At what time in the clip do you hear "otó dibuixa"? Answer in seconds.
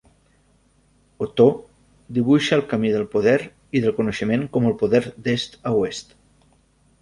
1.25-2.55